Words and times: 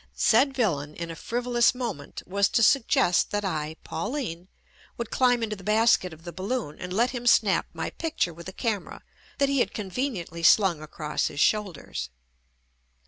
Said 0.15 0.55
villain 0.55 0.95
in 0.95 1.11
a 1.11 1.15
frivolous 1.15 1.75
moment 1.75 2.23
was 2.25 2.49
to 2.49 2.63
suggest 2.63 3.29
that 3.29 3.45
I, 3.45 3.75
Pau 3.83 4.07
line, 4.07 4.47
would 4.97 5.11
climb 5.11 5.43
into 5.43 5.55
the 5.55 5.63
basket 5.63 6.11
of 6.11 6.23
the 6.23 6.31
bal 6.33 6.47
loon 6.47 6.79
and 6.79 6.91
let 6.91 7.11
him 7.11 7.27
snap 7.27 7.67
my 7.71 7.91
picture 7.91 8.33
with 8.33 8.49
a 8.49 8.51
cam 8.51 8.87
era 8.87 9.03
that 9.37 9.47
he 9.47 9.59
had 9.59 9.75
conveniently 9.75 10.41
slung 10.41 10.81
across 10.81 11.27
his 11.27 11.39
shoulders. 11.39 12.09